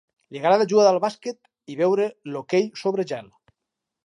[0.35, 1.39] Li agrada jugar al basquet
[1.75, 3.31] i veure l'hoquei sobre gel.